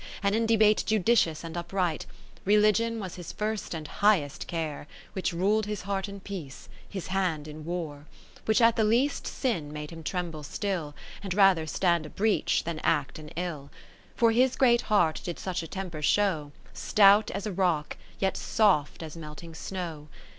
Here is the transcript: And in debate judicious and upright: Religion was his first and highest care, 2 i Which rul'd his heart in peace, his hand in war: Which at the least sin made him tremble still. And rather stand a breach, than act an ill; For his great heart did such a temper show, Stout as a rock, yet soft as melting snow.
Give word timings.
And 0.23 0.33
in 0.33 0.47
debate 0.47 0.83
judicious 0.87 1.43
and 1.43 1.55
upright: 1.55 2.07
Religion 2.43 2.99
was 2.99 3.17
his 3.17 3.31
first 3.31 3.75
and 3.75 3.87
highest 3.87 4.47
care, 4.47 4.87
2 4.89 4.89
i 4.89 5.09
Which 5.13 5.31
rul'd 5.31 5.67
his 5.67 5.83
heart 5.83 6.09
in 6.09 6.21
peace, 6.21 6.69
his 6.89 7.05
hand 7.09 7.47
in 7.47 7.65
war: 7.65 8.07
Which 8.45 8.61
at 8.61 8.77
the 8.77 8.83
least 8.83 9.27
sin 9.27 9.71
made 9.71 9.91
him 9.91 10.01
tremble 10.01 10.41
still. 10.41 10.95
And 11.21 11.35
rather 11.35 11.67
stand 11.67 12.07
a 12.07 12.09
breach, 12.09 12.63
than 12.63 12.79
act 12.79 13.19
an 13.19 13.29
ill; 13.35 13.69
For 14.15 14.31
his 14.31 14.55
great 14.55 14.81
heart 14.89 15.21
did 15.23 15.37
such 15.37 15.61
a 15.61 15.67
temper 15.67 16.01
show, 16.01 16.51
Stout 16.73 17.29
as 17.29 17.45
a 17.45 17.51
rock, 17.53 17.95
yet 18.17 18.35
soft 18.35 19.03
as 19.03 19.15
melting 19.15 19.53
snow. 19.53 20.07